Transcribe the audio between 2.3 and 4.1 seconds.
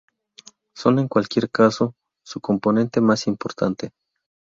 componente más importante.